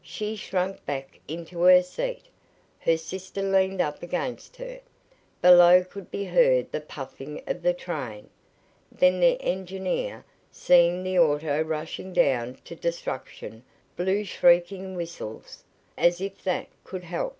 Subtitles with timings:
[0.00, 2.22] She shrank back into her seat.
[2.78, 4.80] Her sister leaned up against her.
[5.42, 8.30] Below could be heard the puffing of the train.
[8.90, 15.62] Then the engineer, seeing the auto rushing down to destruction, blew shrieking whistles,
[15.98, 17.36] as if that could help.